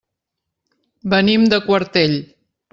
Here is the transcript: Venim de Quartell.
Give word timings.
Venim 1.15 1.47
de 1.53 1.63
Quartell. 1.69 2.21